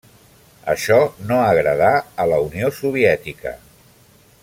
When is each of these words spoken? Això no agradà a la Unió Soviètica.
Això 0.73 0.97
no 1.31 1.37
agradà 1.49 1.91
a 2.25 2.27
la 2.33 2.41
Unió 2.49 2.73
Soviètica. 2.81 3.55